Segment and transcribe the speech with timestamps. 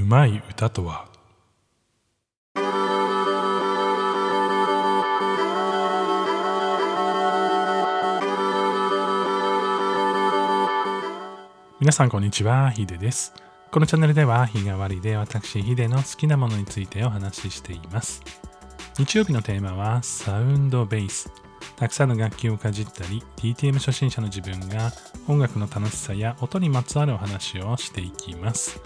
[0.00, 1.04] うまい歌とは？
[11.78, 13.34] 皆さんこんにちは、ヒデです。
[13.70, 18.22] このチャンネルでは日替わりで私ヒデの好きなものについてお話ししています。
[18.98, 21.30] 日曜日のテーマはサウンドベース。
[21.76, 24.92] たくさんの楽器をかじったり、DTM 初心者の自分が
[25.28, 28.80] 音楽の楽しさや音にまつわるお話をしていきます。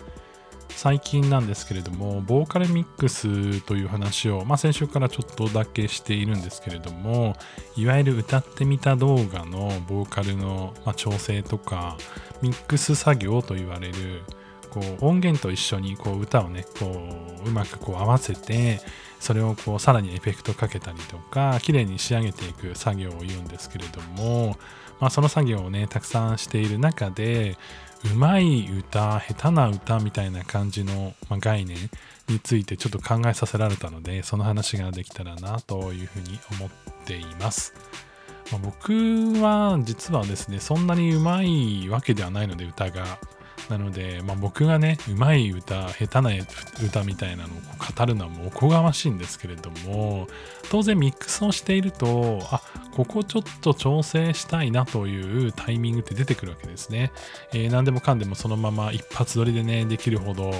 [0.77, 7.37] 最近なんですけれども、ボーカルミックスという話を、まあ、先週からちょっとだけしているんですけれども、
[7.77, 11.97] いわゆる歌ってみた動画のボーカルの、まあ、調整とか、
[12.43, 14.23] ミックス作業と言われる、
[14.71, 16.87] こう音源と一緒にこう歌をね、こ
[17.45, 18.81] ううまくこう合わせて、
[19.21, 24.57] それをこうさらにエフェクトかけたりとか、綺麗に仕上げていく作業を言うんですけれども、
[25.01, 27.57] まあ、その作業をね、たくさんしている中で、
[28.13, 31.79] うまい歌、下手な歌みたいな感じの、まあ、概念
[32.29, 36.71] についてちょっと考えさせられたので、その話ができたらなというふうに思っ
[37.07, 37.75] ています。
[38.53, 38.93] まあ、僕
[39.43, 43.19] は実はですね、そんなにうまいわけではないので、歌が。
[43.71, 46.31] なので、まあ、僕がね、うまい歌、下手な
[46.85, 47.57] 歌みたいなのを
[47.97, 50.29] 語るのはもうおこがましいんですけれども、
[50.71, 52.61] 当然ミックスをしていると、あ、
[52.95, 57.13] ここちょっと調整したいなというタイミングって出てくるわけですね。
[57.53, 60.51] えー何でもかんでもそのまま一発撮りでね、できるほど、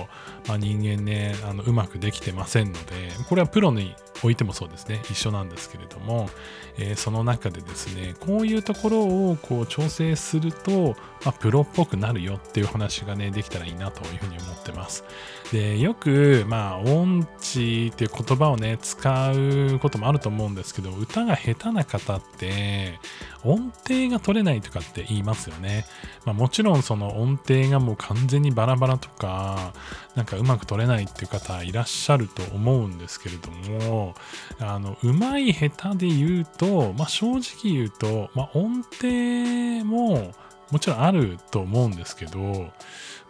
[0.49, 6.29] まあ、人間ね、あのうまくできてませんので、これはプロにおいてもそうですね、一緒なんですけれども、
[6.79, 15.05] えーその中でですね、こういうところをこう調整すると、まあ、プロっぽくなるよっていう話がね、できたらいいなというふうに思ってます。
[15.53, 22.99] で、よく、まあ、音痴っていう言葉をね、使うこともあると思うんですけど、歌が下手な方って、
[23.45, 25.85] 音程が取れないとかって言いますよね。
[26.25, 29.73] まあ、もちろんその音程がもう完全にバラバラとか、
[30.15, 34.15] なんかうまく取れないっていう方いらっしゃると思うんですけれども、
[34.61, 40.33] あの、うまい下手で言うと、まあ、正直言うと、まあ、音程も
[40.71, 42.39] もちろんあると思うんですけど、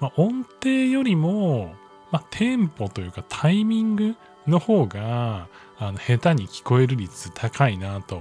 [0.00, 1.74] まあ、音程よりも、
[2.10, 4.14] まあ、テンポというかタイミング
[4.46, 5.48] の方が
[5.78, 8.20] あの下手に聞こえる率高いなと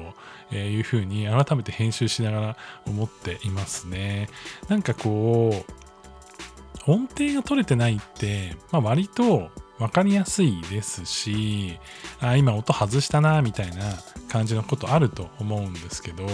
[0.51, 4.27] いうふうに改めて編集しながら思っていますね。
[4.69, 9.49] なんかこう音程が取れてないって、まあ、割と
[9.79, 11.79] 分かりやすいですし
[12.19, 13.83] あ今音外したなみたいな
[14.29, 16.25] 感じのことあると思うんですけど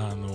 [0.00, 0.28] あの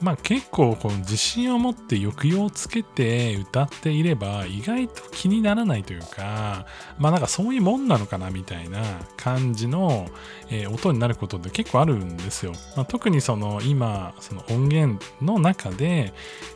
[0.00, 6.66] まあ結構この自信を持って抑揚をつけて歌っていれば意外と気にならないというか
[6.98, 8.82] まあなんかそういうもんなのかなみたいな
[9.16, 10.06] 感じの、
[10.50, 12.52] えー音になることって結構あるんですよ。
[12.76, 16.12] まあ、特にその今その音源の中で、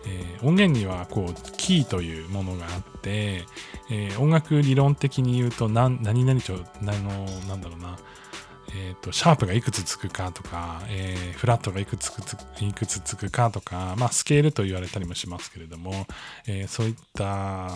[0.06, 3.44] えー音源にはこうキーというものがあって、
[3.90, 7.96] えー音楽理論的に言うと何何々とあのなんだろうな
[8.78, 16.06] えー、とシャープがいくつつくかとか、えーフラットがいくつつくいくつつくかとか、まあ、スケールと言われたりもしますけれども、
[16.46, 17.24] えーそういった、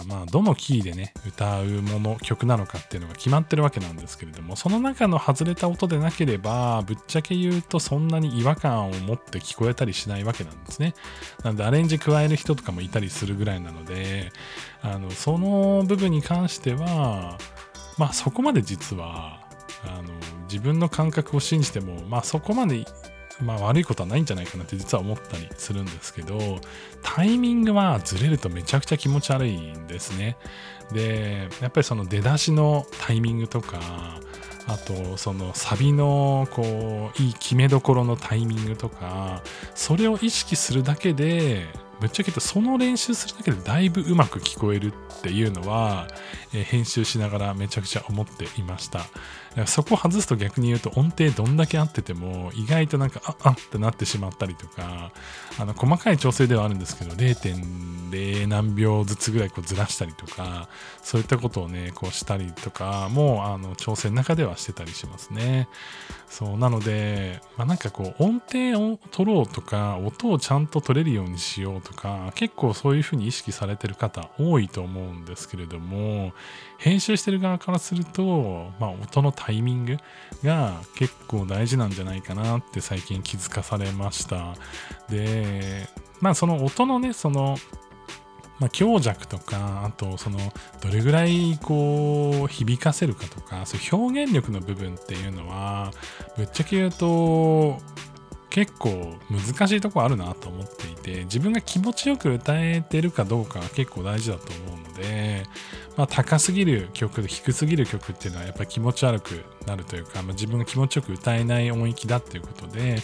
[0.06, 10.94] まあ、どのキーでね歌うもの曲なのかっていうのが決まってるわけなんですけれどもその中の外れた音でなければぶっちゃけ言うとそんなに違和感を持って聞こえたりしないわけなんですね。
[11.44, 14.32] なのでアレンジ加える人とかもいたりするぐらいなので
[14.82, 17.38] あのその部分に関しては
[17.99, 19.41] まあそこまで実は
[19.84, 22.84] あの自分の感覚を信じても、まあ、そこまで、
[23.41, 26.61] まあ、悪いことはないんじゃないかなって実は思ったりするんですけど
[27.03, 30.37] タイミングはずれるとめちゃくちゃ気持ち悪いんですね。
[30.93, 34.21] でやっぱりその出だしのタイミングとか
[34.66, 39.43] あとそのサビのこういい決めどころのタイミングとか
[39.75, 41.67] それを意識するだけで
[42.00, 46.09] ぶっちゃけ言うとその練習するだけでだいぶうまく聞こえるっていうのは、
[46.55, 49.00] えー編集しながらめちゃくちゃ思っていました。
[49.66, 55.11] そこを外すと逆に言うと音程どんだけ合ってても意外となんかああってなってしまったりとか
[55.59, 60.69] あの細かい調整ではあるんですけど0.0何秒ずつぐらいこうずらしたりとか
[61.02, 65.69] そういったことをねこうしたりとかもあの調整の中ではしてたりしますね
[66.29, 76.32] そうなので、まあ、なんかこう音程を取ろうとか音をちゃんと取れるようにしようととか結構そういうふうに意識されてる方多いと思うんですけれども
[76.78, 79.96] 編集してる側からすると、まあ、音のタイミング
[80.44, 84.54] が結構大事なんじゃないかなって最近気づかされました。
[85.08, 85.88] で
[86.20, 87.56] まあその音のねその
[88.60, 90.38] まあ、強弱とかあとその
[90.82, 95.92] どれぐらいこう響かせるかとかそういう表現力の部分っていうのは
[96.37, 97.78] ぶっちゃけ言うと
[98.50, 105.44] 結構難しいとこあるなと思っていて自分が気持ちよく歌えてるかどうかが結構大事だと思うので、
[105.97, 112.97] まあ、高すぎる曲低すぎる曲っていうのはやっぱり気持ち悪くなるというか、まあ、自分が気持ちよく歌えない音域だっていうことで、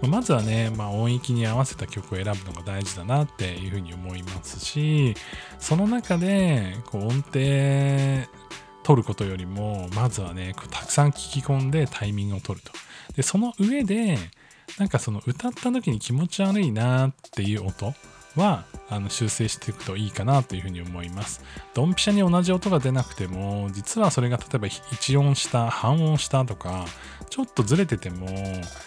[0.00, 5.14] まあ、まずはね、まあ、音域に合わせた曲を選ぶのが大事だなっていうふうに思いますし
[5.58, 8.26] その中でこう音程
[8.82, 12.72] 取ることよりもまずはねたくさん聞き込んでタイミングを取ると。
[13.16, 14.18] でその上で
[14.78, 17.94] なんかその歌った時に気持ち悪いなっていう音
[18.36, 21.42] はあの修正していくといいかなというふうに思います。
[21.74, 26.86] ドンピシャに同じ音が出なくても、実はそれが例えば1音下、半音下とか、
[27.30, 28.28] ちょっとずれてても、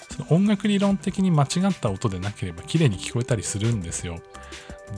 [0.10, 4.20] その音楽理論的に間違った音でなければ綺麗に聞こえたりするんですよ。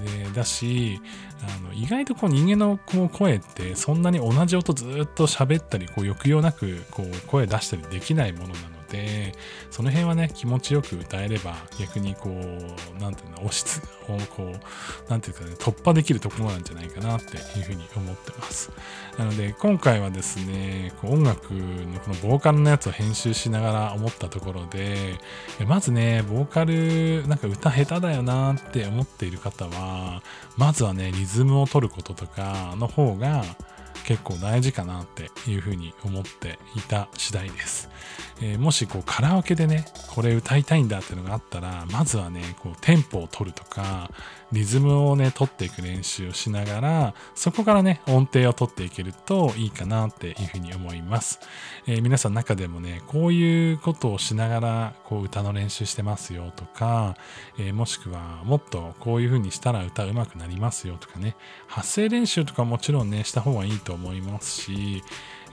[0.04, 1.02] でだし
[1.42, 9.33] あの意外とこう人間のこう声ってそんなに同じ音ずっと喋ったりこう抑揚なくこう声出したりできないものなので
[9.69, 14.59] その辺はね気持ちよく歌えれば逆にこう何ていうの押しつをこう
[15.09, 18.71] 何ていうかね突破できるところなんじゃないかなっていうふうに思ってます。
[19.18, 25.18] なので今回はですねこう音楽のこのボーカルのやつを編集しながら思ったところで
[25.68, 30.24] まずねボーカルなんか歌下手だよなって思っている方は
[30.57, 33.44] まずはねリズムを取ることとかの方が
[34.06, 37.90] 結構大事かなっていうふうに思っていた次第です。
[38.42, 44.12] えー、もしこうカラオケでね、これ歌いたいんだっていうのがあったら、まずはね、こうテンポを取るとか、
[44.51, 51.40] リズムをね、取っていく練習をしながら、そこからね、音程を取っていけるといいかなっていうふうに思います。
[51.86, 57.16] えー、皆さん中でもね、こういうことをしながら、こう歌の練習してますよとか、
[57.60, 61.36] えー、もしくはもっとこういうふうにしたら歌うまくなりますよとかね、
[61.68, 65.04] 発声練習とかもちろんね、した方がいいと思いますし、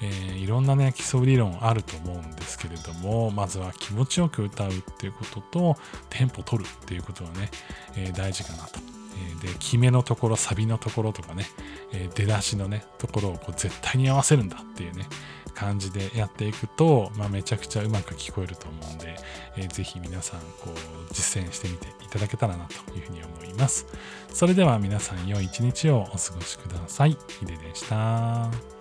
[0.02, 5.76] えー、いろんなね基礎理論あると思うんですけれどもまずは気持ちよく歌うっていうことと
[6.10, 7.50] テンポ取るっていうことはね、
[7.96, 8.96] えー、大事かなと。
[9.40, 11.46] で決めのところサビのところとかね、
[11.93, 15.06] え、出だしのねところをこう絶対に合わせるんだっていうね
[15.54, 19.16] 感じでやっていくと、まあ、めちゃくちゃうまく聞こえると思うんで、
[19.56, 23.87] えー、ぜひ皆さんこう実践してみていただけたらなというふうに思います。
[24.28, 27.16] それでは皆さん良い一日をお過ごしください。
[27.40, 28.75] ヒデでした。